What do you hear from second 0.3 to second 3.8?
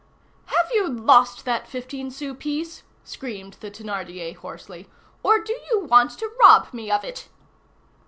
"Have you lost that fifteen sou piece?" screamed the